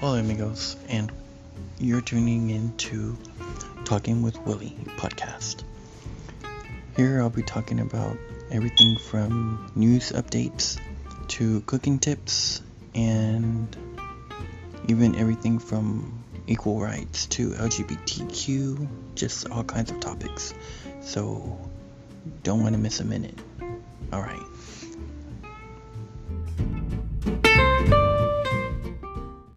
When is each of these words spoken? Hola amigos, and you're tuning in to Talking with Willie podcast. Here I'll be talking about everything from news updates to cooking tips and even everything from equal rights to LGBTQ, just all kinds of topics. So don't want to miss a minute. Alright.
Hola 0.00 0.20
amigos, 0.20 0.76
and 0.88 1.10
you're 1.80 2.00
tuning 2.00 2.50
in 2.50 2.72
to 2.76 3.18
Talking 3.84 4.22
with 4.22 4.38
Willie 4.46 4.76
podcast. 4.96 5.64
Here 6.96 7.20
I'll 7.20 7.30
be 7.30 7.42
talking 7.42 7.80
about 7.80 8.16
everything 8.52 8.96
from 8.96 9.72
news 9.74 10.12
updates 10.12 10.78
to 11.30 11.62
cooking 11.62 11.98
tips 11.98 12.62
and 12.94 13.76
even 14.86 15.16
everything 15.16 15.58
from 15.58 16.22
equal 16.46 16.80
rights 16.80 17.26
to 17.26 17.50
LGBTQ, 17.50 18.86
just 19.16 19.50
all 19.50 19.64
kinds 19.64 19.90
of 19.90 19.98
topics. 19.98 20.54
So 21.00 21.58
don't 22.44 22.62
want 22.62 22.76
to 22.76 22.80
miss 22.80 23.00
a 23.00 23.04
minute. 23.04 23.36
Alright. 24.12 24.46